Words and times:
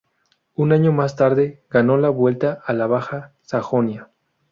Un 0.55 0.71
año 0.71 0.91
más 0.91 1.15
tarde 1.15 1.63
ganó 1.69 1.95
la 1.95 2.09
Vuelta 2.09 2.59
a 2.65 2.73
la 2.73 2.87
Baja 2.87 3.33
Sajonia. 3.43 4.09